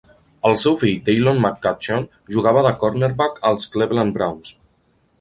[0.49, 2.09] El seu fill Daylon McCutcheon
[2.39, 4.61] jugava de "cornerback" als Cleveland Browns.